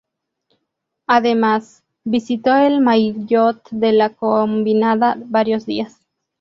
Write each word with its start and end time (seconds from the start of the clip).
Además, 1.05 1.83
vistió 2.03 2.55
el 2.55 2.81
maillot 2.81 3.69
de 3.69 3.91
la 3.91 4.09
combinada 4.15 5.15
varios 5.27 5.67
días. 5.67 6.01